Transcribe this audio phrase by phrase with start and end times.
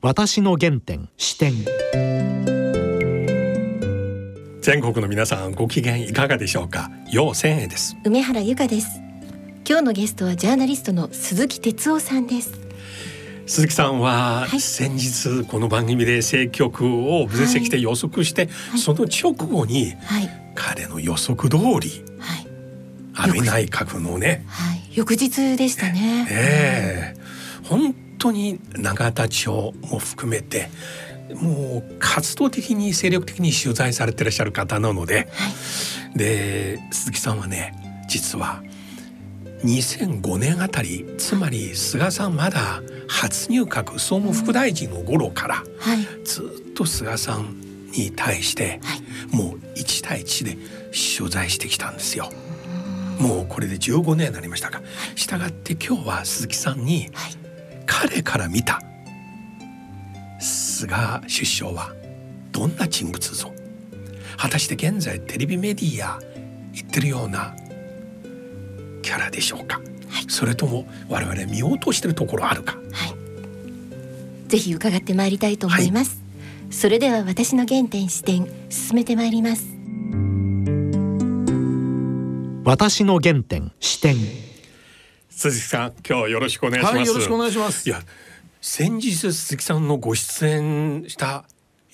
[0.00, 1.52] 私の原点視点。
[4.60, 6.88] 全国の皆さんご機嫌いかがでしょうか？
[7.10, 7.96] 陽千恵です。
[8.04, 9.00] 梅原由香です。
[9.68, 12.60] 今日のゲストはジャーナリストの鈴木哲夫さんです。
[13.48, 14.60] 鈴木さんははい。
[14.60, 18.78] 先日この番組で政局を分析して予測して、い。
[18.78, 20.30] その直後にはい。
[20.54, 22.46] 彼の予測通りはい。
[23.14, 24.80] 安倍内閣のねはい。
[24.94, 26.28] 翌日でしたね。
[26.30, 27.20] ええ。
[27.64, 30.70] 本当に永田町も含めて
[31.34, 35.48] もう活動的に精力的に取材されてらっしゃる方なのでは
[36.14, 36.18] い。
[36.18, 37.74] で鈴木さんはね
[38.08, 38.62] 実は
[39.64, 45.98] 2005年あたりつまり菅さんまだ初入閣総務副大臣の頃からはい。
[46.24, 47.60] ずっと菅さん
[47.92, 49.36] に対してはい。
[49.36, 50.56] もう1対1で
[51.18, 52.30] 取材してきたんですよ。
[53.18, 54.80] もうこれで15年になりましたが
[55.16, 57.37] したがって今日は鈴木さんにはい
[57.90, 58.80] 彼から見た。
[60.38, 61.92] 菅首相は
[62.52, 63.50] どんな人物像？
[64.36, 66.20] 果たして現在テレビメディア
[66.72, 67.56] 言ってるような
[69.02, 69.80] キャラでしょうか、
[70.28, 72.76] それとも我々見落としてるところあるか？
[72.92, 73.06] は
[74.46, 74.48] い。
[74.48, 76.22] ぜひ伺ってまいりたいと思います、
[76.70, 79.64] それでは私の原点視点進めてまいります。
[82.64, 84.16] 私の原点視点
[85.38, 87.88] 鈴木さん今日よろしくお願いします、はい、よろしくお願いします。
[87.88, 88.00] いや
[88.60, 91.44] 先日鈴木さんのご出演した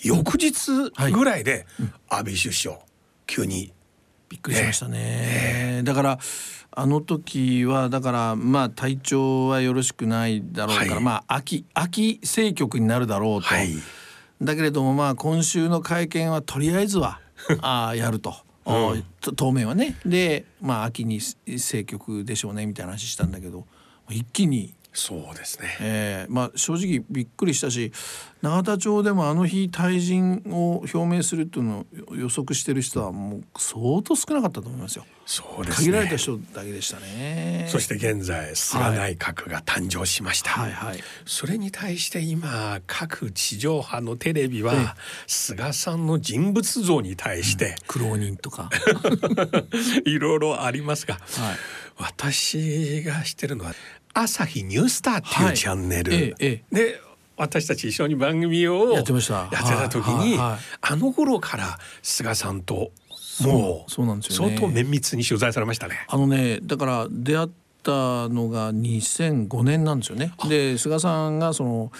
[0.02, 1.66] 翌日ぐらいで、
[2.08, 2.78] 安倍首相
[3.26, 3.74] 急に
[4.30, 5.82] びっくりしましたね。
[5.84, 6.18] だから
[6.70, 13.48] あの時はだからまあ体調はよろしくないだろうから、はいまあ秋秋政局になるだろうと。
[13.48, 13.74] はい
[14.40, 17.20] だけれどもまあ今週の会見はとりあえずは
[17.60, 18.34] あーやると。
[18.66, 19.04] うん。
[19.36, 19.96] 当面はね。
[20.04, 23.66] でまあ秋に政局でしょうねみたいな話したんだけど
[24.10, 25.76] 一気にそうですね。
[25.80, 27.92] えーまあ、正直びっくりしたし
[28.42, 35.04] 永田町でもあの日退陣を表明するっていうのを予測してる人はもう相当少なかったと思いますよ。
[35.26, 35.86] そうですね。
[35.86, 37.66] 限られた人だけでしたね。
[37.68, 40.98] そして現在菅内閣が誕生しました、はいはい。
[41.26, 44.62] それに対して今各地上波のテレビええ。
[44.62, 48.70] は菅さんの人物像に対して苦労人とか、
[50.06, 51.24] いろいろありますが、はい。
[51.96, 53.74] 私が知ってるのは
[54.14, 57.00] 朝日ニュースターっていうはいチャンネル、えええで
[57.36, 59.34] 私たち一緒に番組をやってました。
[59.34, 60.58] やってた時に、はいはい。
[60.82, 62.92] あの頃から菅さんと
[63.42, 64.56] もうそうなんですよね。
[64.56, 66.06] 相当綿密に取材されましたね。
[66.08, 67.48] あのねだから出会っ
[67.82, 70.32] たのが2005年なんですよね。
[70.48, 71.92] で菅さんがその、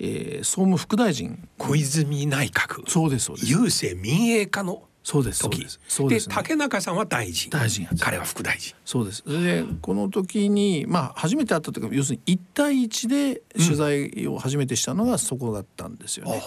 [0.00, 1.48] えー総務副大臣。
[1.56, 2.88] 小泉内閣。
[2.90, 3.54] そうですそうです。
[3.54, 5.80] 郵政民営化のそうですそう時です。
[5.88, 7.50] そうです、ね、竹中さんは大臣。
[7.50, 8.76] 大臣彼は副大臣。
[8.84, 9.24] そうです。
[9.26, 16.40] でこの時にまあ初めて会ったというか要するに一対一で取材を初めてしたのがそこだったんですよね。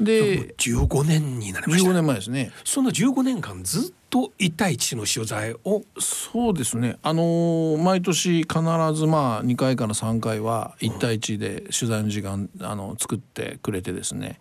[0.00, 1.88] で15年になりました。
[1.88, 2.50] 15年前ですね。
[2.64, 6.98] その15年間ずっと一対一の取材をそうですね。
[7.02, 8.60] あのー毎年必
[8.94, 14.40] ずまあ2回から3回は1対1で取材の時間あの作ってくれてですね。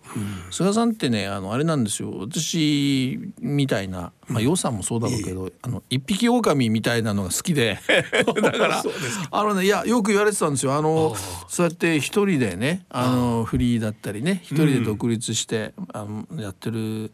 [0.51, 2.13] 菅さんってねあのあれなんですよ。
[2.19, 7.79] 私みたいなまあ予算もそうだろうけど、あの一匹狼みたいなのが好きで
[8.41, 8.83] だから
[9.31, 10.75] あのねいやよく言われてたんですよ。
[10.75, 11.15] あの
[11.47, 17.11] そうやって一人でねあのフリーだったりね一人で独立して、あのやってる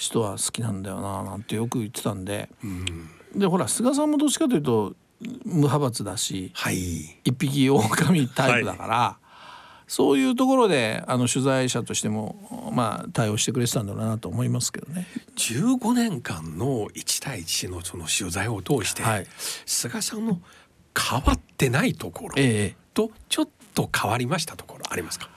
[0.00, 2.48] 人は好きなんだよななんてよく言ってたんで。
[3.36, 4.94] でほら菅さんもどっちかというと
[5.44, 7.18] 無派閥だしはい。
[7.24, 9.18] 一匹狼タイプだから、
[9.86, 15.06] そういうところであの取材者としてもまあ対応してくれてたんだろうなと思いますけどね。
[15.36, 19.26] 15年間の1対1のその取材を通して、はい。
[19.66, 20.40] 菅さんの
[20.98, 22.76] 変わってないところええ。
[22.94, 25.28] とちょっと変わりましたところありますか？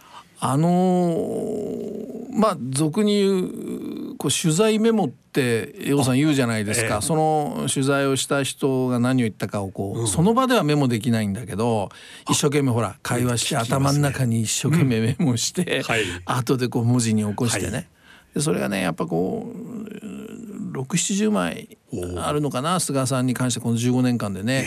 [0.46, 7.02] あのーまあ俗に言うこう取材メモって洋さん言うじゃないですか、ええ。
[7.02, 11.90] その取材をした人が何を言ったかをこう、その場ではメモできないんだけど
[12.30, 13.62] 一生懸命ほら会話して、ね。
[13.62, 16.04] 頭の中に一生懸命メモして、はい。
[16.26, 17.88] 後でこう文字に起こしてね、はい。
[18.36, 21.78] でそれがねやっぱこう670枚
[22.18, 24.66] あるのかな菅さんに関してこの15年間でね。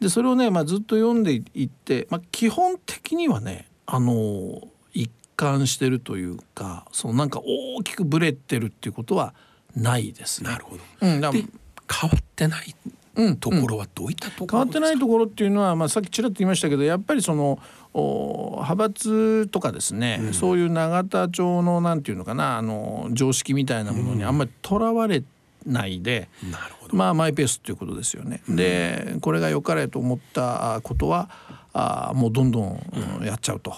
[0.00, 4.62] でそれをね、まあ、ずっと読んでいって、まあ、基本的にはねあの
[4.92, 9.34] 一貫してるというかそのなんか大きくブレてるっていうことは
[9.76, 10.50] ないですね。
[10.50, 11.44] なるほど、うん、だで
[11.90, 12.74] 変わってない
[13.16, 17.58] うんところはどういったところですか、変わってないところっていうのは、まあ、さっきちらっと言いましたけどやっぱりその
[17.92, 25.24] お派閥とかですね、そういう永田町のなんていうのかなあの常識みたいなものにあんまりとらわれ
[25.66, 26.96] ないで、なるほど。
[26.96, 28.42] まあマイペースっていうことですよね。
[28.48, 31.28] でこれが良かれと思ったことは
[31.72, 32.86] あもうどんどん
[33.20, 33.74] うんやっちゃうと。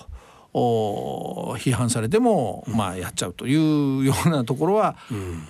[0.55, 4.97] お批判されても、まあやっちゃうというようなところは、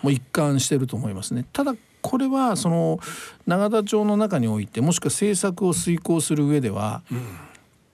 [0.02, 1.44] もう一貫してると思いますね。
[1.52, 3.00] ただこれはその
[3.46, 7.02] 永田町の中においてもしくは政策を遂行する上では、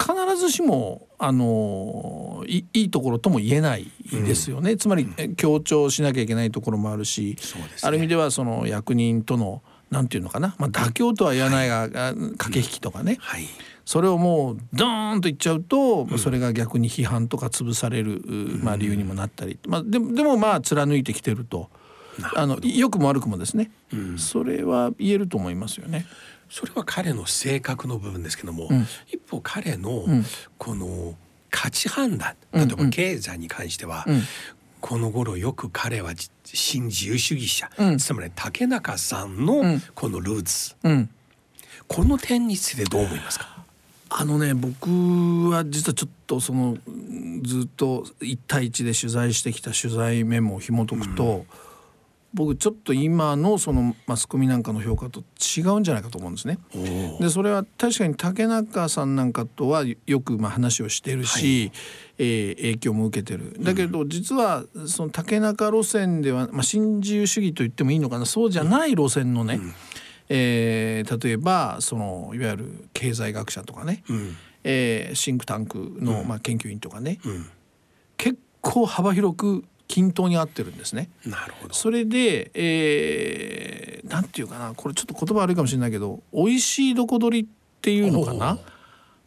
[0.00, 7.62] 必ずしもあのいいいところとも言えないですよね、つまり強調しなきゃいけないところもあるし、ね。
[7.82, 13.46] ある意味ではその役人とのなんていうのかな、まあ、妥協とは言わないが、あ駆け引きとかね、はい。
[13.84, 18.22] それをもうドーンと言っちゃうと、それが逆に批判とか潰される、
[18.62, 21.70] まあ、理由にもなったり、まあ、でもでもまあ貫いてきてると。
[22.34, 23.70] あの良くも悪くもですね、
[24.16, 26.04] それは言えると思いますよね。
[26.50, 28.68] それは彼の性格の部分ですけども、
[29.06, 30.04] 一方彼の
[30.56, 31.14] この
[31.50, 34.04] 価値判断例えば経済に関しては、
[34.80, 37.98] この頃よく彼はじ新自由主義者、うん。
[37.98, 41.10] つまり竹中さんのこのルーツ、うん。
[41.86, 43.58] この点についてどう思いますか？
[44.10, 51.44] あのね僕は実はちょっとそのうんずっと一対一で取材してきた取材メモを紐解くと、
[52.34, 56.58] 僕ちょっと今のそのマスコミなんかの評価と違うんじゃないかと思うんですね。
[57.20, 61.72] でそれは確かに竹中さんなんかとはよくまあ話をしてるし、
[62.18, 63.56] えー影響も受けてる。
[63.60, 68.26] だけど実はその竹中路線では、まあ、新自由主義と言ってもいいのかな。
[68.26, 69.58] そうじゃない路線のね、
[70.28, 74.36] えー例えばそのいわゆる経済学者とかね、うん。
[74.64, 77.46] えーシンクタンクの、まあ、研究員とかね、うん。
[78.18, 81.10] 結構幅広く均等に合ってるんですね。
[81.26, 87.48] なるほどそれで、えーなんていうかなこれちょっと言葉悪いかもしれないけど美味しいどこ取りっ
[87.80, 88.58] ていうのかな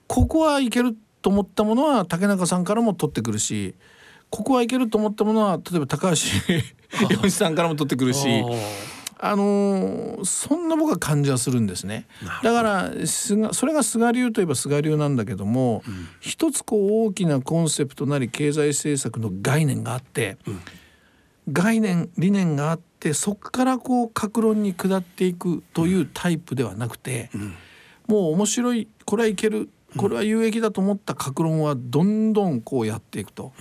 [0.08, 3.76] ここはいけると思ったものは竹中さんからも取ってくるし
[4.30, 6.18] ここはいけると思ったものは例えば高橋
[7.10, 8.28] 洋一さんからも取ってくるし。
[9.24, 12.08] あのーそんな僕は感じはするんですね。
[12.44, 15.84] だから菅それが菅流といえば菅流なんだけども、
[16.20, 20.38] 一つこう大きなコンセプトなり経済政策の概念があって、
[21.52, 27.30] 概念理念があってそこからこう格論に下っていくというタイプではなくて、
[28.08, 33.54] もう面白いこれはいけるこれは有益だと思った格論はどんどんこうやっていくと、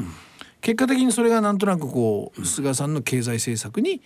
[0.60, 4.00] 結果的にそれがなんとなくこう菅さんの経済政策に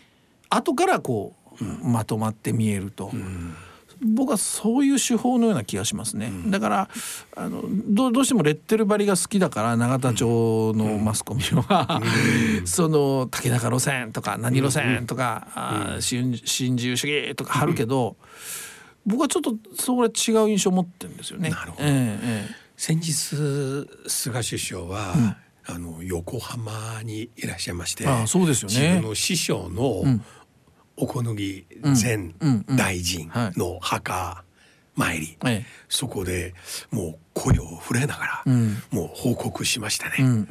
[0.51, 1.44] 後からこう
[1.83, 3.11] まとまって見えると。
[4.03, 6.89] 僕はそういう手法のような気がしますね、だから
[7.37, 12.03] あのどうどうしてもレッテル張りが好きだから永田町のマスコミは、
[12.65, 18.17] その竹中路線とか何路線とか、あー新新自由主義とか貼るけど、
[19.07, 21.51] 僕はちょっとそれ違う印象を持ってるんですよね。
[21.51, 21.85] なるほど。
[21.85, 22.57] ええええ。
[22.77, 25.37] 先日菅首相は、
[25.67, 28.75] あの横浜にいらっしゃいましてああそうですよね。
[28.75, 30.03] 自分の師匠の
[30.97, 31.67] 小此木
[32.01, 32.35] 前
[32.77, 34.45] 大臣の墓
[34.97, 35.67] 参り、ええ。
[35.89, 36.55] そこで
[36.91, 38.81] もう声を触れながら、ん。
[38.93, 40.17] もう報告しましたね。
[40.21, 40.49] うんうん。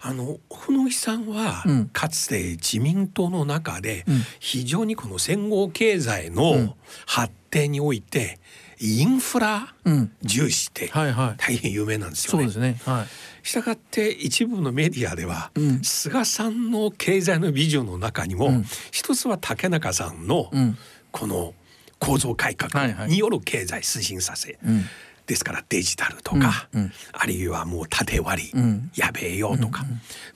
[0.00, 1.86] あの小野木さんは、うん。
[1.86, 4.04] かつて自民党の中でん。
[4.38, 6.76] 非常にこの戦後経済の
[7.06, 8.38] 発展において
[8.80, 10.12] インフラうん。
[10.22, 11.34] 重視ってはいはい。
[11.36, 12.44] 大変有名なんですよね。
[12.44, 12.80] そうですね。
[12.84, 13.06] はい。
[13.42, 15.82] したがって一部のメディアでは、うん。
[15.82, 18.64] 菅さんの経済のビジョンの中にも、うん。
[18.90, 20.76] 一つは竹中さんのうん。
[21.12, 21.54] この
[21.98, 24.84] 構造改革による経済推進させ、うん。
[25.26, 26.82] ですからデジタルとか、うん。
[26.82, 26.92] うん。
[27.12, 28.90] あるいはもう縦割り、うん。
[28.94, 29.84] やべえよとか、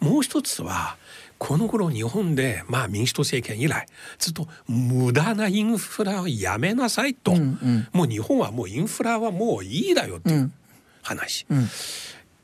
[0.01, 0.97] もう一つは
[1.39, 3.87] この頃日本でまあ民主党政権以来
[4.19, 7.37] ずっと無駄なインフラをやめなさいと、ん。
[7.37, 7.89] うん。
[7.93, 10.51] もう日本はもうインフラはもういいだよっていう
[11.03, 11.69] 話、ん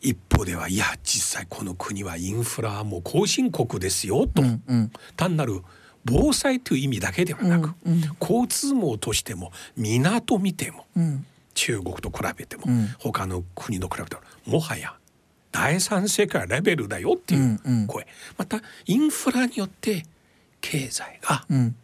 [0.00, 4.92] 一方ではいや実際この国はインフラはもう後進国ですよと、うんうん。
[5.16, 5.62] 単なる
[6.04, 7.74] 防災という意味だけではなく、
[8.20, 11.26] 交通網としても港見ても、うん。
[11.54, 14.94] 中国と比べても、ん他の国と比べてももはや
[15.52, 18.06] 第三世界レベルだよっていううんうん声、
[18.38, 20.04] またインフラによって
[20.60, 21.76] 経済がうん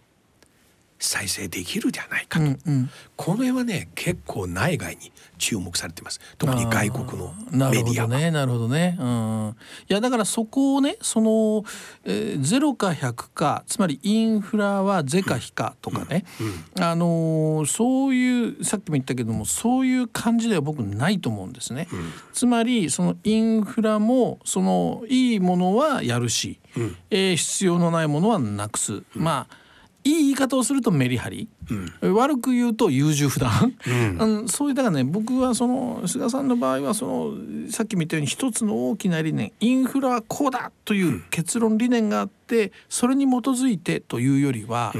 [0.99, 7.35] 再生できるじゃないかと、うんうんこの辺はね結構内外に注目されています特に外国の
[7.71, 8.09] メディアは。
[8.09, 8.97] ほどねなるほどね。
[9.00, 9.57] うん。
[9.88, 11.65] いやだからそこをねその、
[12.05, 16.25] えー、ゼロか100かつまりインフラは是か非かとかね、
[16.79, 21.88] あのーそういうさっきも言ったけどもそういう感じでは僕ないと思うんですね。
[22.33, 26.61] つまりそのインフラもそのいいものはやるし、
[27.11, 29.03] えー必要のないものはなくす。
[29.15, 29.65] まあ
[30.06, 31.48] いい言い方をするとメリハリ、
[32.00, 33.75] 悪く言うと優柔不断、
[34.20, 34.46] うん。
[34.48, 44.94] そういうだからね僕はその菅さんの場合はそのさっきも言ったように一つの大きな理念インフラはこうだという結論理念があってそれに基づいてというよりは、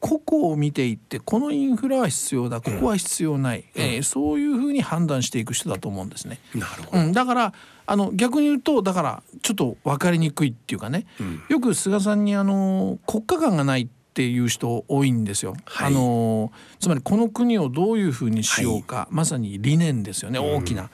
[0.00, 6.38] 個々を見ていってこのインフラは必要だここは必要ない、えーそういうふうに判断していく人だと思うんですね。
[6.54, 7.52] なるほど、うん、だから
[7.84, 11.06] あの逆に言うとだからちょっと分かりにくいっていうかね、
[11.48, 15.56] よく菅さんにあの国家観がないっていう人多いんですよ。
[15.64, 15.86] はい。
[15.88, 20.90] あのつまりこの国をどういうふうにしようか、まさに理念ですよね大きな、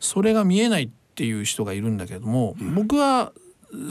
[0.00, 3.32] それが見えないっていう人がいるんだけども、僕は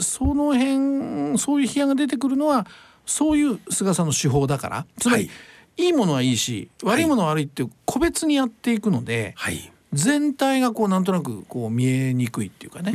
[0.00, 2.66] その辺そういう批判が出てくるのは
[3.06, 4.86] そういう菅さんの手法だから。
[4.98, 5.86] つまり、はい。
[5.86, 9.70] い、いものはいいし悪いものは悪いって個別にやっていくので、はい。
[9.92, 12.92] 全体がこうなんとなくこう見えにくいっていうかね、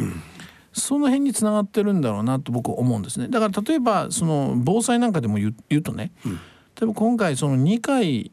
[0.79, 3.27] その辺につながってるんだろうなと僕は思うんですね。
[3.27, 6.31] だから例えばその防災なんかでも言うとね、例
[6.83, 8.31] えば今回その二階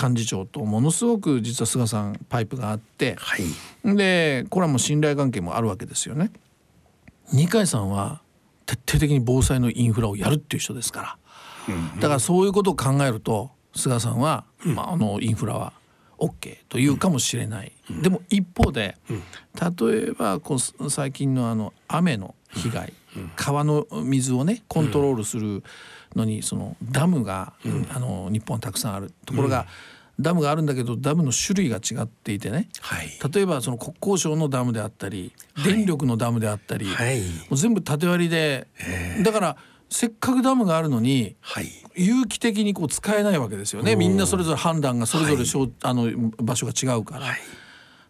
[0.00, 3.96] 幹事長とものすごく実は菅さんパイプがあってはい。
[3.96, 6.30] でこれはもう信頼関係もあるわけですよね。
[7.32, 8.22] 二階さんは
[8.64, 11.18] 徹底的に防災のインフラをやるっていう人ですか
[11.68, 15.72] ら、だからそういうことを考えると菅さんは、まあ、あのインフラは
[16.18, 17.72] OK というかもしれない、
[18.02, 22.92] でも一方で、例えばこう最近のあの雨の被害、
[23.36, 25.62] 川の水をねコントロールする
[26.14, 27.54] のにそのダムが、
[27.94, 29.66] あの日本はたくさんあるところが、
[30.20, 32.68] ダムがあるんだけどダムの種類が違っていてね。
[32.80, 33.10] はい。
[33.32, 35.32] 例えばその国交省のダムであったり、
[35.64, 37.20] 電力のダムであったり、はい。
[37.20, 38.66] もう全部縦割りで、
[39.22, 39.56] だから
[39.90, 41.68] せっかくダムがあるのにはい。
[41.94, 43.96] 有機的にこう使えないわけですよね。
[43.96, 46.08] みんなそれぞれ判断がそれぞれしょ、あの
[46.40, 47.26] 場所が違うから、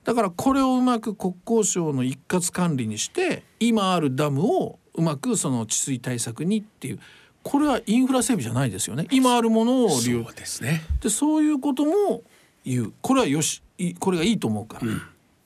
[0.04, 7.00] だからこれをうまく国交省の一括管理にして今あるダムをうまくその治水対策にっていう
[7.42, 9.06] これはインフラ整備じゃないですよね。
[9.10, 10.82] 今あるものを利用そうですね。
[11.00, 12.22] でそういうことも
[12.64, 12.92] 言う。
[13.00, 14.86] これはよしいこれがいいと思うから、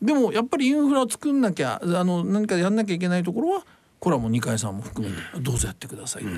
[0.00, 3.64] でもやっぱりインフラを作んなきゃあの何かやんなきゃいけないところは
[4.02, 6.28] これはもう二階さんも含めてどうぞやってくださいと、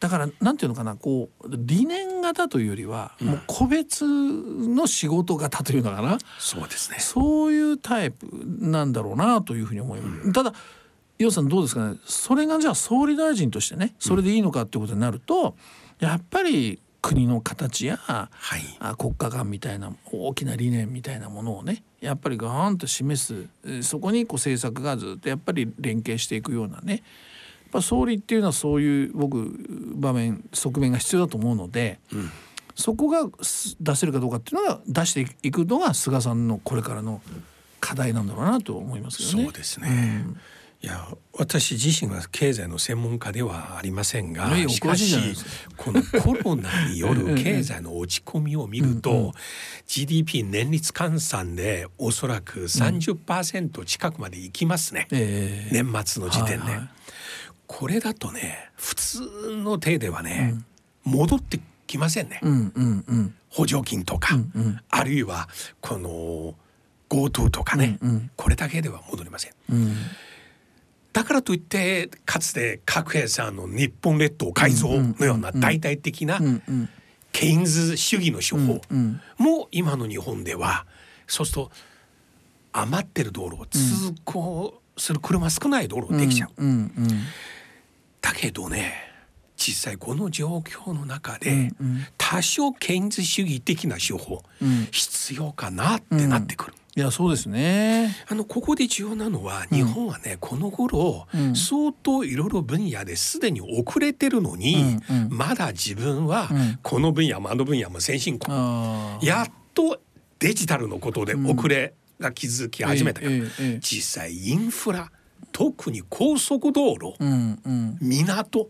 [0.00, 6.18] だからなんていうのかなこう理念型というよりは、もう個別の仕事型というのかな。
[6.36, 6.98] そうですね。
[6.98, 10.32] そういうタイプなんだろうなというふうに思います。
[10.32, 10.52] ただ
[11.20, 11.96] 伊代さんどうですかね。
[12.04, 15.54] それがじゃあ総理大臣としてねそれでいいのかってことになると、
[16.00, 18.60] やっぱり国の形や、はい。
[18.80, 26.92] あ国家観みたいな大きな理念みたいなものをねやっぱりガーンと示すえーそこにこう政策がずっとやっぱり連携していくようなね。
[26.92, 27.02] やっ
[27.72, 29.50] ぱ総理っていうのはそういう僕
[29.96, 31.98] 場面側面が必要だと思うので、
[32.76, 37.20] そこがす出せるかどうかっていうのが出していくのが菅さんのこれからの
[37.80, 39.44] 課題なんだろうなと思いますけどね。
[39.44, 40.24] そうですね、
[40.84, 45.16] いや私自身は経済の専門家ではありませんがしかし
[45.78, 49.32] このコロナによる経済の落ち込みを見ると
[49.86, 55.82] GDP 年率換算でおそらく30%近くまでいきますね、ええ。
[55.82, 56.66] 年末の時点で、
[57.66, 59.20] これだとね普通
[59.56, 60.54] の手ではね、
[61.02, 62.42] 戻ってきませんね、
[63.48, 64.36] 補助金とか、
[64.90, 65.48] あるいは
[65.80, 66.54] この
[67.08, 67.98] GoTo とかね、
[68.36, 69.52] これだけでは戻りません。
[71.14, 76.88] うんだからといってかつて核兵さんの日本列島改造のような大々的なうん
[77.32, 80.86] ケインズ主義の手法うんも今の日本では
[81.26, 81.70] そうすると
[82.72, 83.78] 余ってる道路を通
[84.24, 86.50] 行する車少ない道路できちゃう。
[88.20, 88.92] だけどね
[89.56, 91.70] 実際この状況の中で
[92.18, 94.42] 多少ケインズ主義的な手法
[94.90, 96.74] 必要かなってなってくる。
[96.96, 98.14] いやそうですね。
[98.28, 104.98] あのここで重要なのは日本はね、この頃、相当いろいろ分野ですでに遅れてるのに、
[105.28, 106.48] まだ自分は
[106.82, 108.56] この分野もあの分野も先進国。
[109.22, 110.00] やっと
[110.38, 113.78] デジタルのことで遅れが気づき始めたから、ええええ。
[113.80, 115.10] 実際インフラ
[115.50, 117.98] 特に高速道路、うんうん。
[118.00, 118.68] 港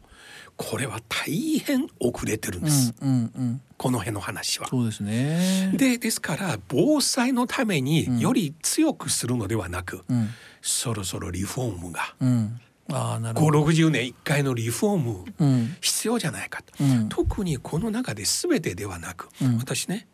[0.56, 3.60] これは大変遅れてるんです、うんうん。
[3.76, 4.68] この辺の話は。
[4.68, 5.72] そうですね。
[5.74, 10.28] でですから防災のためにより強くするのではなく、うん。
[10.62, 12.14] そろそろリフォームが。
[12.20, 12.60] うん。
[12.90, 13.64] ああなるほど。
[13.64, 15.76] 560年1回のリフォームうん。
[15.80, 17.08] 必要じゃないかと、うん。
[17.08, 19.58] 特にこの中で全てではなく、うん。
[19.58, 20.06] 私ね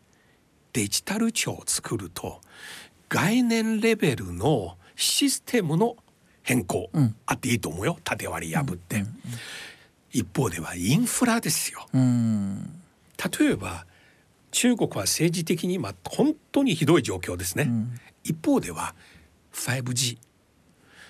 [0.73, 2.41] デジタル庁を作ると
[3.09, 5.97] 概念レベルのシステムの
[6.43, 7.15] 変更、うん。
[7.25, 7.99] あっていいと思うよ。
[8.03, 9.05] 縦割り破って、
[10.11, 11.87] 一方ではインフラですよ。
[11.93, 12.81] うん。
[13.39, 13.85] 例えば
[14.51, 17.69] 中国は政治的に今本当にひどい状況ですね、
[18.23, 18.95] 一方では
[19.53, 20.17] 5G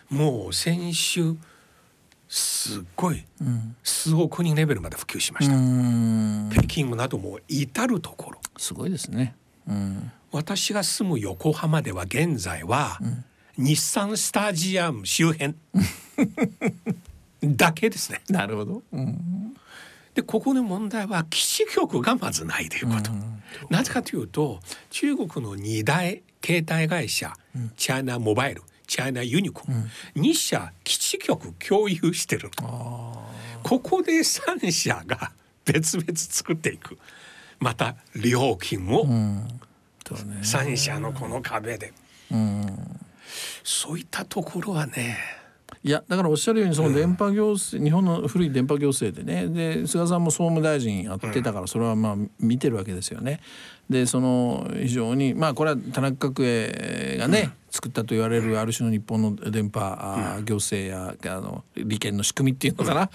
[0.10, 1.36] もう先週
[2.28, 6.50] すっごいうん数億人レベルまで普及しまうした、ん。
[6.52, 8.40] 北京なども至る所。
[8.58, 9.36] すごいですね。
[9.68, 10.12] うん。
[10.32, 13.00] 私が住む横浜では現在は、
[13.58, 15.56] 日産スタジアム周辺
[17.44, 18.22] だけですね。
[18.30, 18.84] なるほど。
[18.92, 19.56] うん。
[20.14, 23.12] でここの問題は基地局がまずないということ。
[23.70, 27.34] なぜかというと中国の2大携帯会社、
[27.78, 35.32] チャイナモバイルチャイナユニコン、2社基地局共有してるここで3社が
[35.64, 36.98] 別々作っていく。
[37.60, 39.06] また料金も
[40.04, 41.94] 3社のこの壁で、
[43.64, 45.18] そういったところはね
[45.84, 53.40] いやだからおっしゃるようにその電波行政、うん、日本の古い電波行政でねで菅さんも総務大臣やってたからそれはまあ見てるわけですよね。
[53.90, 59.80] でその非常にまあこれは田中角栄がね、作ったと言われるある種の日本の電波、
[60.44, 63.10] 行政やあの利権の仕組みっていうのかな、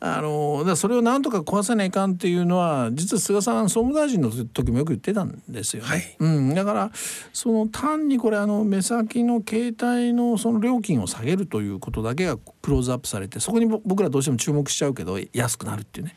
[0.00, 5.88] あのだそれをなんとか壊さないかんっていうのは実は菅さん総務大臣の時もよく言ってたんですよね。
[5.88, 6.90] はい、うん、だから
[7.32, 16.14] その単にこれあの目先の携帯のその料金を下げるということだけがクローズアップされてそこに僕らどうしても注目しちゃうけど安くなるっていうね。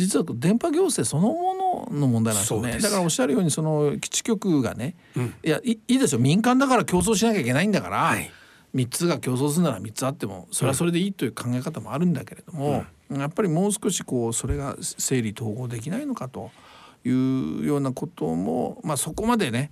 [0.00, 2.78] 実は電波行政そのものの問題なんですよね。
[2.78, 8.30] だからおっしゃるようにその基地局がね、うん、いやいいですよ民間だから競争しなきゃいけないんだから、はい、
[8.74, 16.50] 3つが競争するなら3つあってもそれはそれでいいという考え方もあるんだけれども、うん、やっぱりもう少しこうそれが整理統合できないのかと
[17.04, 19.70] いうようなことも、まあ、そこまでね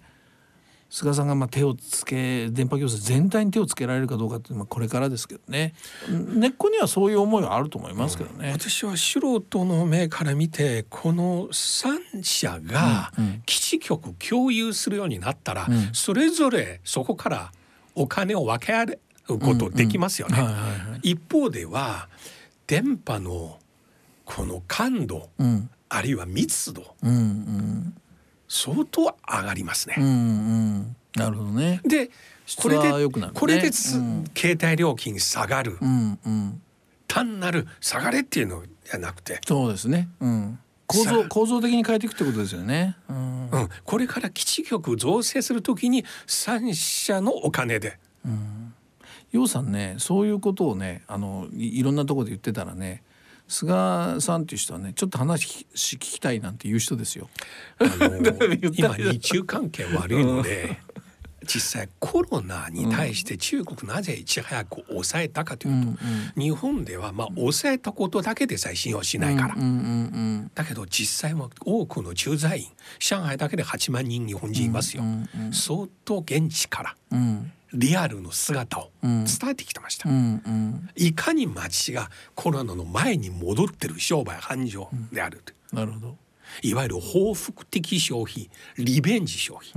[0.90, 5.74] 菅さんがまあ手をつけ電波行政全体に手をつけられるかどうかっていうのはこれからですけどね。
[6.08, 13.12] 根っこにはそういう思いはあると思いますけどね、うん、私は素人の目から見てこの3社が
[13.44, 17.52] 基地局共有するようになったら、うん、それぞれそこから
[17.94, 18.84] お金を分け合
[19.28, 20.38] うことできますよね。
[21.02, 22.08] 一方では
[22.66, 23.58] 電波の
[24.24, 27.94] この感度、うん、あるいは密度、うんうん
[28.48, 29.96] 相当上がりますね。
[29.98, 31.80] うんうん、なるほどね。
[31.84, 32.10] で
[32.56, 36.62] これで、ね、これで、うん、携帯料金下がる、うんうん、
[37.06, 39.40] 単なる下がれっていうのじゃなくて。
[39.46, 42.96] そうですね、うん、構造構造的に変えていくってことですよね。
[43.08, 47.98] うん、うん、これから基地局造成するときに三社のお金で。
[48.24, 48.74] うん、
[49.32, 53.02] 楊さんねそういうことをねあのいろんなところで言ってたらね
[53.48, 57.30] 菅さんっていう人はねちょっと話聞きたいなんていう人ですよ。
[57.80, 60.78] あの今日中関係悪いので、
[61.48, 65.98] 実際コロナに対して中国なぜいち早く抑えたかというと、うん
[66.36, 72.66] うん、日本ではまあ抑えたことだけでさえ信用しないから、うんうんうん、だけど実際は多くの駐在員
[72.98, 77.52] 上海だけで8万人日本人いますよ、うんうんうん、相当現地から、うん。
[77.74, 86.16] リアルの姿を伝えてきてました、うんうん、いかに街がコロナの前に戻ってる商売繁盛であると、なるほど。
[86.62, 89.70] いわゆる報復的消費リベンジ消費、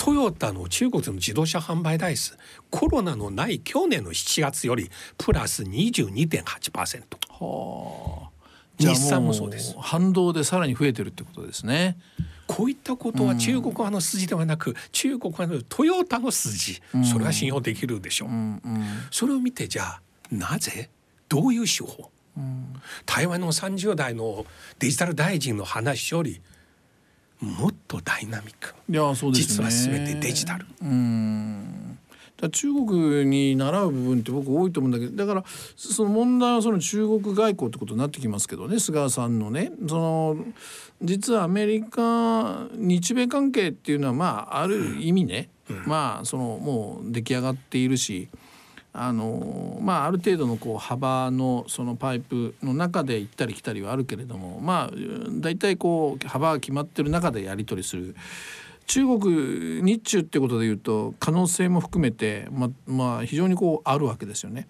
[0.00, 2.38] トヨタの中国の自動車販売台数
[2.70, 7.02] コロナのない去年の7月よりプラス22.8%。
[7.28, 8.30] はあ。
[8.78, 9.76] 日産もそうです。
[9.78, 11.98] 反動でさらに増えてるってことですね。
[12.46, 18.60] こういったことは中国派の筋ではなく、うん、中国派のトヨタの筋、うん、それは信用できるでしょう、うん、
[19.10, 20.00] それを見てじゃあ
[20.32, 20.88] なぜ
[21.28, 22.10] どういう手法、
[23.04, 24.46] 台湾の30代の
[24.78, 26.40] デジタル大臣の話より
[27.40, 28.74] もっとダイナミック。
[28.88, 30.66] いやそうです、ね、実は全てデジタル。
[30.82, 31.98] うん。
[32.48, 35.44] 中国に習う部分って僕多いと思うんだけどだから
[35.76, 39.72] その問題はその中国外交ってことになってきますけどね菅さんのね。
[39.86, 40.36] その
[41.02, 48.28] 実はアメリカ日米関係っていうのはまあある意味ね、うん、まあそのもう出来上がっているし
[48.92, 54.90] あのまあある程度のこう幅のそのパイプの中で行ったり来たりはあるけれどもまあ
[55.40, 58.16] 大体こう幅が決まってる中でやり取りする。
[58.86, 64.66] 中国日中ってことでいうと可能性も含めてままあ非常にこうあるわけですよね。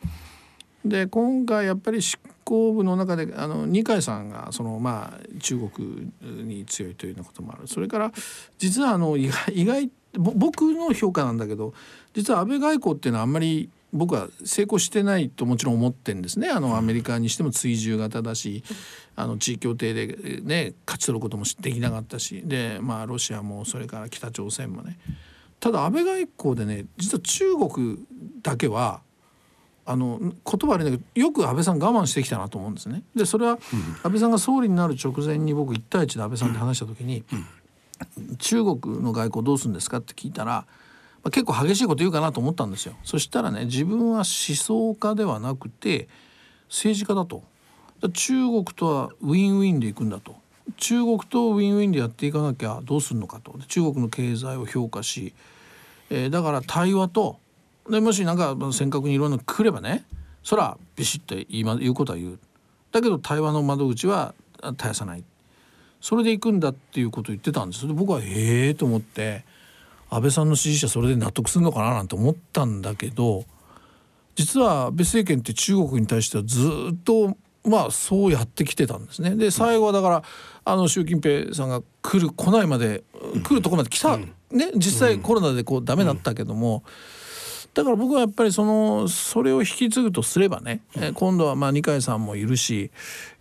[0.85, 8.13] で今回やっぱり執行部の中であの二階さんがそのまあ中国に強いというようなこともあるそれから
[8.59, 11.73] 実はあの意外意外僕の評価なんだけど
[12.13, 16.49] 実は安倍外交っていうのはあんまり僕は成功してないともちろん思ってんですね。
[16.49, 18.63] あのアメリカにしても追従型だし
[19.17, 22.43] あの地位協定で、ね、勝ち取ることもできなかったし。
[22.45, 24.99] で、まあ、ロシアもそれから北朝鮮もね。
[25.59, 27.99] ただ安倍外交でね実は中国
[28.43, 29.03] だけは
[29.85, 33.03] あの言葉悪いんだけどよく安倍さん我慢してきたなと思うんですね。
[33.15, 33.59] でそれは
[34.03, 37.25] 安倍さんが総理になる直前に僕1対1で安倍さんと話した時に、
[38.39, 40.65] 中国の外交どうするんですかって聞いたら
[41.23, 42.95] まあ、結構激しいこと言うかなと思ったんですよ。
[43.05, 46.09] そしたらね自分は思想家ではなくて
[46.69, 47.43] 政治家だと。
[48.15, 50.35] 中国とはウィンウィンでいくんだと。
[50.79, 53.59] 中国とウィンウィンでやっていかなきゃどうするのかと。
[53.69, 55.35] 中国の経済を評価し、
[56.09, 57.39] えー、だから対話と
[57.91, 60.05] でもし何か尖閣にいろんな来ればね
[60.43, 62.39] そらビシッと言い、ま、言うことは言う。
[62.93, 65.25] だけど対話の窓口は絶やさない。
[66.01, 67.87] それで行くんだっていうことを言ってたんです。
[67.87, 69.45] で僕はええと思って
[70.11, 73.45] 安倍さんの支持者それで納得するのかななんて思ったんだけど
[74.35, 76.61] 実は安倍政権って中国に対してはず
[76.93, 79.37] っとまあそうやってきてたんですね。
[79.37, 80.23] で最後はだから
[80.65, 83.05] あの習近平さんが来る来ないまで
[83.45, 84.33] 来るとこまで来た、ね
[84.75, 86.83] 実際コロナでこうダメだったけども。
[87.73, 92.91] だから僕はやっぱりそのそれを引き継ぐとすればね、え今度はまあ二階さんもいるし、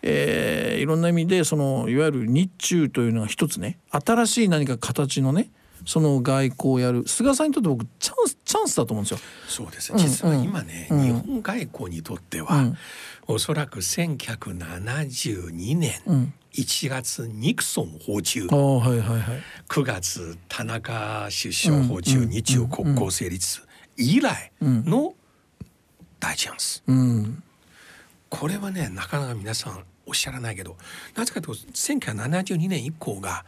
[0.03, 5.49] えー、いろんな意味でそのいわゆる日中というのが一つね新しい何か形のね
[5.85, 7.07] その外交をやる。
[7.07, 9.19] 菅さんにとって僕チャンスチャンスだと思うんですよ。
[9.47, 12.77] そうですね実は今ね、うん、日本外交にとっては、うん、
[13.27, 16.33] おそらく1972年、うん。
[16.53, 19.21] 1月ニクソン訪中、はいはいはい、
[19.69, 23.61] 9月田中首相訪中、日中国交成立
[23.97, 25.13] 以来の
[26.19, 27.43] 大チャンス、うん、
[28.29, 30.75] これはねなかなか皆さんおっしゃらないけど
[31.15, 33.45] なぜかというと1972年以降が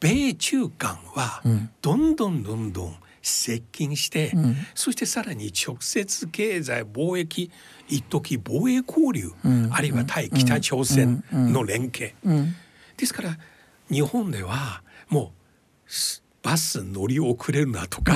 [0.00, 1.42] 米中間は
[1.82, 7.50] どんどんどんどん接近して、うん、そしてさらに直接経済貿易
[7.88, 12.14] 一時防衛交流、うん、あるいは対北朝鮮の連携、
[12.96, 13.38] ですから
[13.90, 15.32] 日本ではも
[15.86, 18.12] うバス乗り遅れるなとか、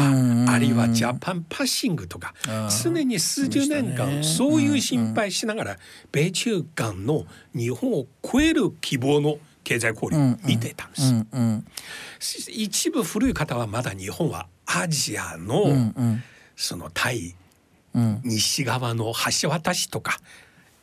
[0.49, 2.35] あるいはジャパンパッシングとか
[2.83, 5.77] 常に数十年間そういう心配しながら
[6.12, 11.66] 米中間の日本を超える希望の経済交流見てたんです、うんうん、
[12.18, 16.22] 一部古い方はまだ日本はアジアの、うんうん、
[16.57, 17.35] その対、
[17.94, 20.18] うん、西側の橋渡しとか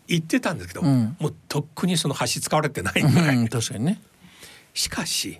[0.08, 4.02] 言ってたんですけど、うん、もうとっくにその橋使われてないぐらい、うん、確かにね。
[4.74, 5.38] しかし、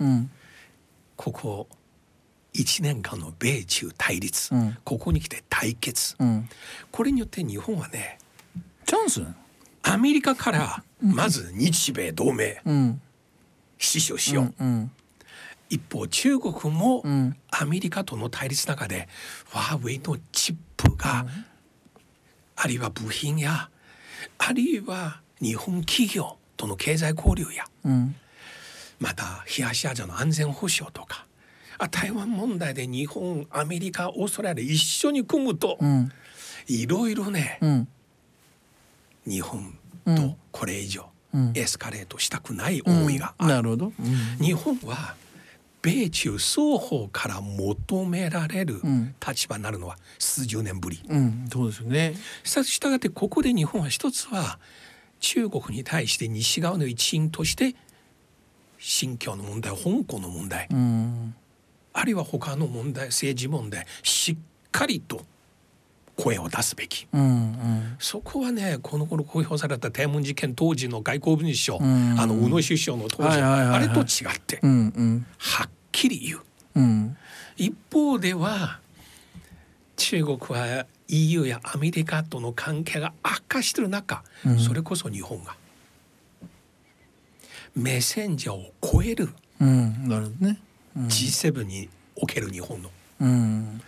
[1.16, 1.68] ここ
[2.54, 4.52] 1年間の米中対立、
[4.84, 6.16] ここに来て対決、
[6.92, 8.20] これによって日本はね
[8.86, 9.22] チャンス？
[9.82, 12.62] アメリカからまず日米同盟、
[13.80, 14.92] 死守しよう、うんうん、
[15.70, 17.04] 一方中国も
[17.50, 19.08] アメリカとの対立の中で
[19.52, 21.26] ワーウェイのチップが、
[22.56, 23.70] あるいは部品や
[24.38, 27.66] あるいは日本企業との経済交流や、
[29.00, 31.26] また東アジアの安全保障とか
[31.78, 35.80] あ台湾問題で日本アメリカオーストラリア一緒に組むと、
[36.68, 37.88] いろいろね、
[39.26, 41.10] 日本とこれ以上、
[41.54, 43.50] エスカレートしたくない思いがある。
[43.50, 43.94] なるほど、
[44.42, 45.16] 日本は
[45.82, 48.82] 米中双方から求められる
[49.26, 51.02] 立場になるのは数十年ぶり。
[51.08, 52.16] うん、そうですね。
[52.44, 54.60] したがってここで日本は一つは
[55.20, 57.76] 中国に対して西側の一員として
[58.78, 61.36] 新疆の問題香港の問題、うん、
[61.94, 64.38] あるいは他の問題政治問題しっ
[64.72, 65.22] かりと
[66.20, 72.12] 声を出すべき、うんうん、そこはねこの頃公表された天文事件当時の外交文書、うん。
[72.12, 76.40] うん、あの宇野首相の当時、あれと違って、うんうん、はっきり言う、
[76.76, 77.18] うん、
[77.56, 78.80] 一方では
[79.96, 85.56] 中国は EU やアメリカとの関係が悪化している中、うん、それこそ日本が
[87.76, 89.30] メッセンジャーを超える、
[89.62, 90.60] うん、なるほどね、
[90.98, 92.90] G7 における日本の、
[93.22, 93.82] うん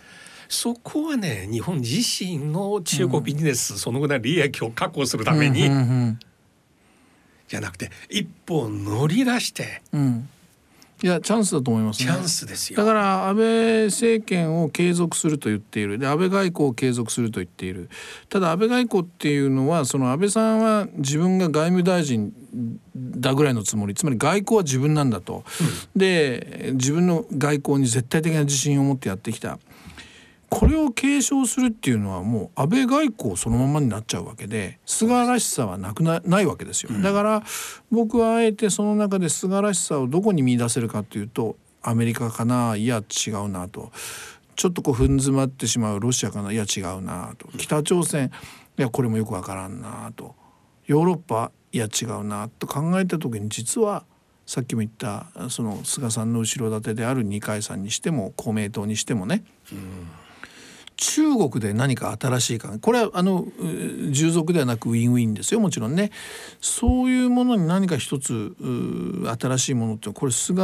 [0.52, 5.62] そこはね日本自身の中国ビジネス、そのぐらい利益を確保するために、
[7.48, 9.80] じゃなくて一歩乗り出して、
[11.02, 12.76] いやチャンスだと思います、ね、チャンスですよ。
[12.76, 15.98] だから安倍政権を継続すると言っている。
[15.98, 17.88] で安倍外交を継続すると言っている。
[18.28, 22.34] ただ安倍外交っていうのはその安倍さんは自分が外務大臣
[22.94, 23.94] だぐらいのつもり。
[23.94, 25.44] つまり外交は自分なんだと、
[25.94, 29.58] うん、で自分の外交に絶対的な自信を持ってやってきた
[30.54, 37.42] これを継承するっていうのはもう安倍外交そのままになっちゃうわけで菅らしさはなくなないわけですよ、だから
[37.90, 43.92] 僕はあえてその中で菅らしさをどこに見出せるかというとアメリカかないや違うなと。
[44.54, 47.48] ちょっとこう踏ん詰まってしまうロシアかないや違うなと。
[47.56, 48.30] 北朝鮮
[48.78, 50.34] いやこれもよくわからんなと。
[50.86, 52.66] ヨーロッパいや違うなと。
[52.66, 54.04] 考えた時に実は
[54.44, 59.78] さっきも言ったその菅さんの後ろ盾である二階さんにしても公明党にしてもね、うん
[61.02, 63.44] 中国で何か新しいかこれはあの
[64.12, 65.58] 従属ではなくウィンウィンですよ。
[65.58, 66.12] もちろんね。
[66.60, 68.54] そういうものに何か一つ
[69.40, 70.62] 新しいものってこれ菅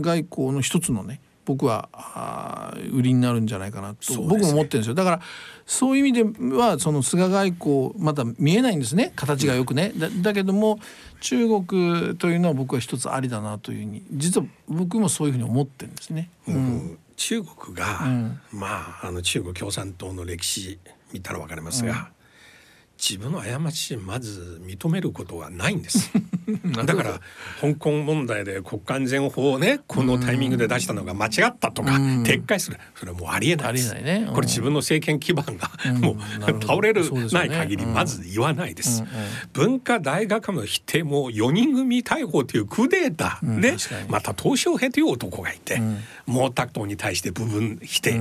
[0.00, 4.94] 外交の一つのね僕は売りになるんじゃないかなと、僕も思ってるんですよ。
[4.94, 5.20] だから
[5.66, 9.12] そういう意味ではその菅外交まだ見えないんですね。
[9.14, 9.92] 形がよくね。
[9.96, 10.80] だだけども
[11.20, 16.28] 中国というのは僕は一つありだなというふうに実は僕もそういうふうに思ってるんですね。
[16.48, 20.78] うん中国が、うん、まああの中国共産党の歴史
[21.12, 22.06] 見たら分かりますが、うん、
[23.08, 26.10] 自分の過ちまず認めることはないんです。
[26.84, 27.20] だから
[27.60, 32.78] 香港問題で国家安全法をねこのタイミングで出したのが間違ったとか撤回する。
[32.96, 33.94] それはもうありえないです。
[33.94, 34.24] ね。
[34.26, 34.34] うん。
[34.34, 36.16] これ自分の政権基盤がもう
[36.60, 39.04] 倒れるない限りまず言わないです。
[39.52, 43.76] 文化大学の否定も4人組逮捕というクーデータで
[44.08, 45.98] また鄧小平という男がいてん。
[46.26, 48.20] 毛沢東に対して部分否定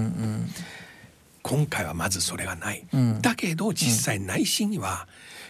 [1.47, 3.21] 今回はまずそれがない、うん。
[3.21, 5.07] だけど実際内心には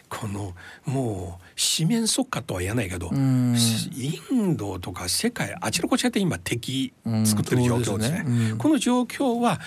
[0.09, 0.53] この
[0.83, 3.55] もう四面楚歌とは言わないけど、ん。
[3.55, 6.91] インドとか世界あちらこちらで今敵
[7.23, 8.17] 作ってる状況ですね。
[8.17, 8.49] すね。
[8.51, 8.57] うん。
[8.57, 9.61] この状況は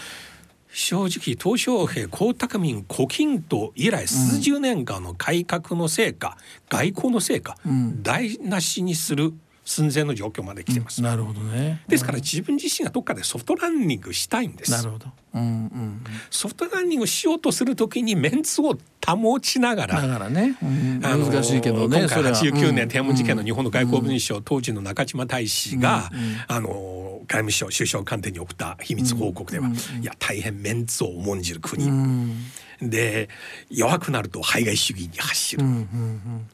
[0.70, 6.36] 正直鄧小平江沢民胡錦涛以来数十年間の改革の成果、
[6.68, 8.02] 外交の成果、ん。
[8.02, 9.32] 台無しにする
[9.68, 11.02] 寸前の状況まで来てます。
[11.02, 11.82] なるほどね。
[11.88, 14.70] ですから自分自身がどっかでソフトランニングしたいんです。
[14.72, 15.06] なるほど。
[15.34, 20.00] うんうんソフトランニングしようとするときにメンツを保ちながら。
[20.00, 21.00] だからね、うん。
[21.04, 22.36] あの難しいけどね今回それは。
[22.36, 22.88] 89年うん。
[22.88, 26.10] 天安門事件の日本の外交文書、当時の中島大使が、
[26.46, 32.44] あの外務省首相官邸に送った秘密報告では、いや大変メンツを重んじる国、うん。
[32.80, 33.28] で
[33.68, 36.48] 弱くなると排外主義に走る、うんうん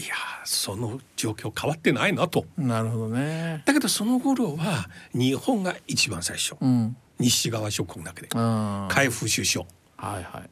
[0.00, 2.46] いやその状況変わってないなと。
[2.56, 3.62] うんなるほどね。
[3.66, 6.96] だけどその頃は日本が一番最初、うん。
[7.18, 8.28] 西側諸国の中で。
[8.32, 9.66] あー海部首相
[9.98, 10.50] はいはい。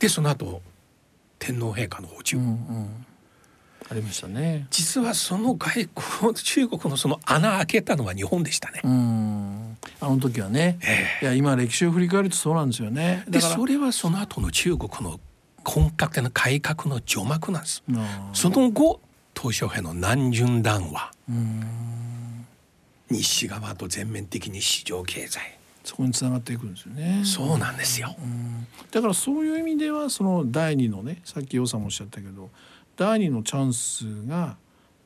[0.00, 0.60] でその後
[1.38, 3.06] 天皇陛下の訪中、うんうん。
[3.88, 4.66] ありましたね。
[4.70, 8.80] 実はその外交中国のその穴開けたのは日本でしたね。
[8.82, 9.78] うん。
[10.00, 10.78] あの時はね、
[11.20, 13.24] えいや今歴史を振り返るとそうなんですよね。
[13.28, 15.20] でそれはその後の中国の
[15.64, 17.82] 本格的な改革の除幕なんです。
[17.96, 19.00] あその後
[19.34, 21.12] 鄧小平の南巡談話。
[23.10, 25.58] 西側と全面的に市場経済。
[25.84, 27.22] そこにつながっていくんですよね。
[27.24, 28.16] そうなんですよ。
[28.90, 32.48] だからそういう意味ではその第二のねさっき楊さんもおっしゃったけど
[32.96, 34.56] 第二のチャンスが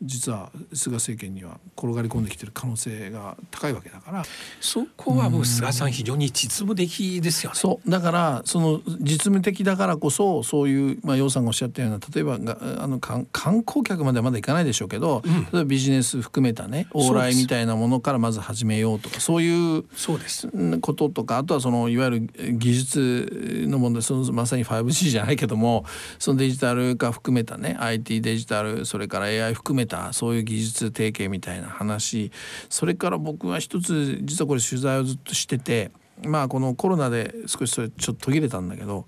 [0.03, 4.25] 実は菅政権には転がり込んできてる可能性が高いわけだから
[4.61, 7.57] そこは僕菅さん非常に実務的ですよね。
[7.57, 20.49] そうだからその実務的だからこそそういうまあ楊さんがおっしゃったような例えばがあの観観光客まではまだ行かないでしょうけど、例えばビジネス含めたね往来みたいなものからまず始めようとかそういうそうです。
[20.81, 25.85] こととかあとはそのいわゆる技術の問題そのまさに 5G じゃないけども
[26.19, 32.31] そのデジタル化含めたね IT デジタルそれから AI 含めたそういう技術提携みたいな話。
[32.69, 35.91] それから僕は一つ実はこれ取材をずっとしてて
[36.23, 39.07] まあこのコロナで少しそれちょっと途切れたんだけど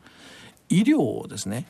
[0.69, 1.67] 医療ですね、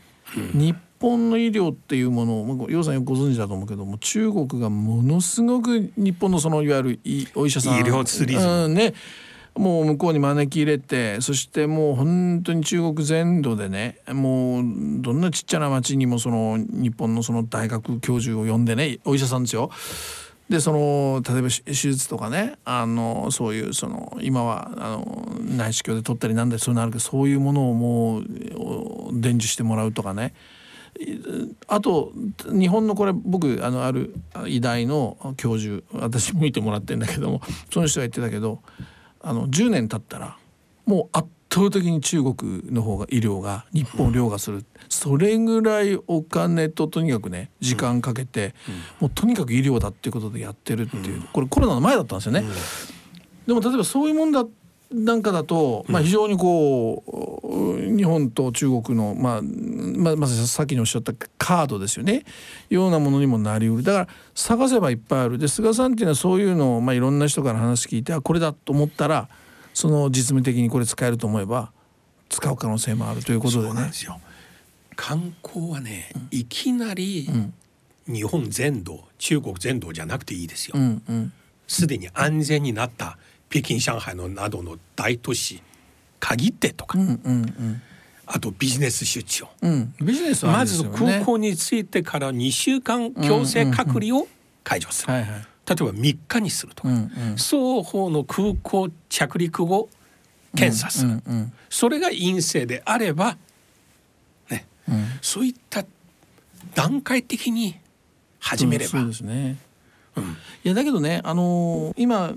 [0.52, 8.52] 日本の医療っていうものをもう楊さんよくご存知だと思うけども中国がものすごく日本のそのいわゆるいお医者さん医療ツーリズム。
[8.64, 8.94] うんね
[9.60, 14.62] もう向こうに招き入れてそしてもう本当に中国全土でねもう
[15.02, 19.70] どんなちっちゃな町にもその日本のその大学教授を呼んでねお医者さんですよ。
[20.48, 28.24] でその例えば手術とかねあのそういうその今はあの内視鏡で取ったりなんだりそういうのあるけどそういうものをもう
[29.12, 30.32] 伝授してもらうとかね
[31.68, 32.12] あと
[32.46, 34.14] 日本のこれ僕あのある
[34.46, 38.62] 医大の教授私も見てもらってんだけどもその人が言ってたけど
[39.22, 40.36] あの10年経ったら
[40.86, 48.54] もう圧倒的に中国の方が医療が日本を凌駕する、それぐらいお金ととにかくね時間かけて、
[49.00, 52.44] もうとにかく医療だっていうことでやってるっていう、これコロナの前だったんですよね。
[53.46, 54.44] でも例えばそういうもんだ
[54.90, 57.04] なんかだと、まあ、非常にこ
[57.44, 62.24] う日本と中国の、まあまあ、まずさっきにおっしゃったカードですよね。
[62.70, 63.82] ようなものにもなりうる。
[63.84, 65.38] だから探せばいっぱいある。
[65.38, 69.28] で菅さんっていうのはそういうのを、まあ、いろんな人から話聞いてあこれだと思ったら
[69.74, 71.70] その実務的にこれ使えると思えば
[72.28, 73.72] 使う可能性もあるということそでね。
[73.72, 74.20] うなんですよ。
[74.96, 77.28] 観光はね、いきなり
[78.06, 80.74] 日本全土、中国全土じゃなくていいですよ。
[80.76, 80.80] う。
[80.80, 81.32] んうん。
[81.66, 83.16] すでに安全になった
[83.50, 85.60] 北京、上海のなどの大都市
[86.20, 87.82] 限ってとか、うんうんうん。
[88.26, 89.48] あとビジネス出張。
[89.60, 89.94] うん。
[90.00, 94.28] ビジネスはあまず空港に着いてから2週間強制隔離を
[94.62, 95.12] 解除する。
[95.12, 95.34] 例え
[95.66, 96.98] ば3日にするとか、うんう
[97.32, 97.36] ん。
[97.36, 99.88] 双方の空港着陸後
[100.56, 103.36] 検査する、うんうんそれが陰性であれば、
[104.50, 104.66] ね。
[104.88, 105.06] うん。
[105.22, 105.84] そういった
[106.74, 107.78] 段階的に
[108.40, 109.56] 始めれば、ね
[110.16, 110.24] うん
[110.62, 112.32] いやだけどね、あのー今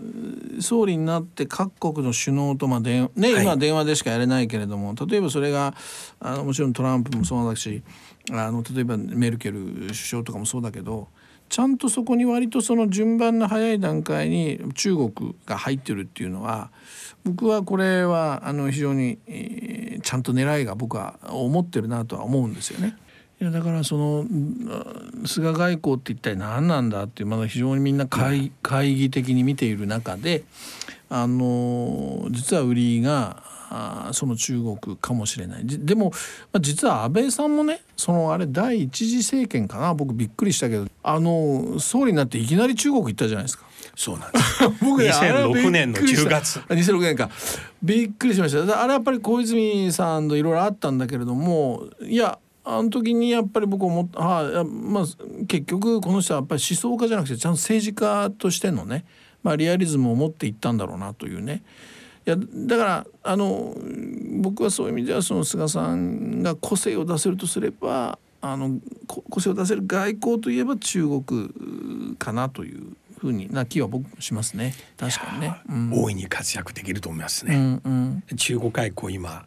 [0.62, 5.74] 総理になって各国の首脳とまあ電ね、はい今は電話でしかやれないけれども例えばそれが
[6.20, 7.82] あのもちろんトランプもそうだし
[8.32, 11.08] あの例えばメルケル首相とかもそうだけど
[11.50, 16.72] ちゃんとそこに割とその順番の早い段階に中国が入ってるっていうのは
[17.24, 22.98] 僕はこれはあの非常に、えーちゃんと狙いが僕は思ってるなとは思うんですよね。
[23.44, 30.46] いやだからそのうん菅外交って一体何なんだっていうまだ非常にみんな会会議的に見ている中で
[31.10, 35.64] あの実は売りがあその中国かもしれない。
[35.66, 36.12] じでも、
[36.54, 39.94] まあ、実は安倍さんもねそのあれ第一次政権かな。
[39.94, 40.86] 僕びっくりしたけど。
[41.04, 43.66] あの総理になっていきなり中国行ったじゃないですか。
[43.98, 44.70] そうなんです。
[44.80, 47.30] 僕ねあれはびっくり2006年のした10月あ2006年か。
[47.82, 48.66] びっくりしました。
[48.66, 55.06] だあれやっぱり小泉さんといろいろあったんだけれどもいやあの時にやっぱり僕思ったあいやまあ
[55.48, 59.06] 結局この人はやっぱり思想家じゃなくてちゃんと政治家としてのね、
[59.44, 61.64] まあ、リアリズムを持っていったんだろうなというね。
[62.26, 63.76] いやだからあの
[64.42, 74.74] 僕はそういう意味ではその菅さんが個性を出せるとすればあのこ個性を出せる外交といえば中国かなというふうにな気は僕もしますね。
[74.98, 75.56] 確かにね。
[75.70, 75.92] うん。
[75.94, 78.24] 大いに活躍できると思いますうね、んうん。
[78.38, 79.46] 中国外交今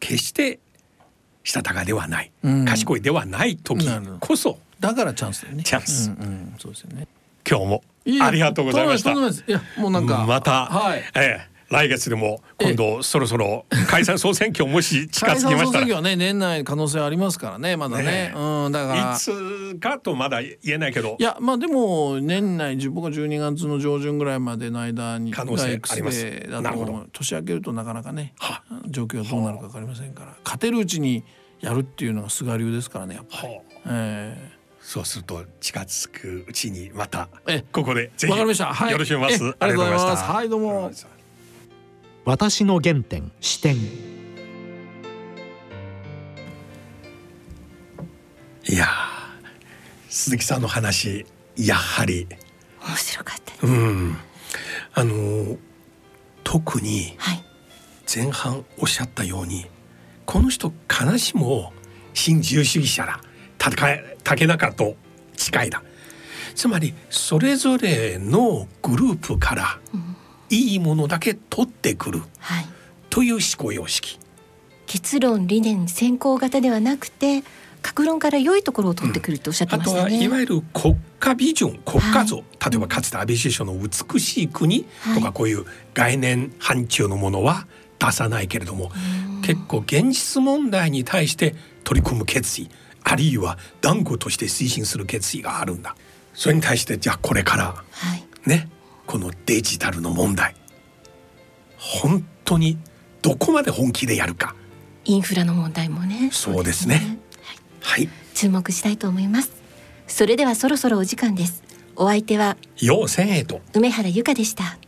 [0.00, 0.60] 決して
[1.44, 2.64] したたかではない、うん。
[2.64, 3.86] 賢いではない時
[4.20, 4.58] こそ。
[4.80, 5.62] だからチャンスだよね。
[5.62, 6.10] チャンス。
[6.10, 7.06] うんうん、そうですよね。
[7.48, 7.82] 今日も
[8.22, 9.12] ありがとうございました。
[9.12, 9.14] い
[9.46, 10.24] やもうなんか。
[10.26, 11.04] また、はい。
[11.14, 18.04] ええ来月でも今度そろそろ解散総選挙もし近づきま解散総したら選挙はね年内可能性ありますからねまだね。
[18.04, 19.14] ねうんだから。
[19.14, 21.16] いつかとまだ言えないけど。
[21.18, 26.24] いやまあでも年内僕は12月の上旬ぐらいまでの間に可能性があります。
[26.48, 27.06] なるほど。
[27.12, 28.62] 年明けるとなかなかねは。
[28.86, 30.36] 状況がどうなるか分かりませんから。
[30.44, 31.22] 勝てるうちに
[31.60, 33.54] やるっていうのが菅流ですからねやっぱり。
[33.54, 39.44] はえそうすると近づくうちにまたえここでぜひよろしくお願いします。
[39.44, 40.24] えありがとうございます。
[40.24, 40.90] はいどうも
[42.28, 43.76] 私の原点視点。
[43.76, 43.80] い
[48.76, 48.88] やー
[50.10, 51.24] 鈴木さんの話
[51.56, 52.28] やはり。
[52.86, 53.52] 面白かった。
[53.52, 53.66] です。
[53.66, 54.14] うん。
[54.92, 55.56] あのー
[56.44, 57.42] 特にはい。
[58.14, 59.64] 前半おっしゃったように
[60.26, 61.72] この人必しも
[62.12, 63.22] 新自由主義者だ。
[63.56, 64.96] 竹竹中と
[65.34, 65.82] 近いだ。
[66.54, 69.80] つまりそれぞれのグループから
[70.50, 72.22] いいものだけ取ってくる。
[72.38, 72.66] はい。
[73.10, 74.18] という思考様式。
[74.86, 77.42] 結論理念先行型ではなくて
[77.82, 80.16] 格論から良いところを取ってくるとおっしゃってあとましたね。
[80.16, 85.22] はいわゆる国家ビジョン国家像、例えばかつて安倍首相の美しい国とはい。
[85.22, 87.66] かこういう概念範疇のものは
[87.98, 88.90] 出さないけれども、
[89.42, 92.68] 結構現実問題に対して取り組む決意
[93.02, 95.96] あるいは断固として推進する決意があるんだ。
[96.34, 98.48] それに対してじゃあこれからはい。
[98.48, 98.68] ね
[99.08, 100.54] このデジタルの問題
[101.78, 102.76] 本当に
[103.22, 104.54] どこまで本気でやるか
[105.06, 106.28] インフラの問題もね。
[106.30, 107.18] そうですね
[107.80, 109.50] はい注目したいと思います。
[110.06, 111.64] それではそろそろお時間です。
[111.96, 114.78] お相手は要千へと梅原由香でした。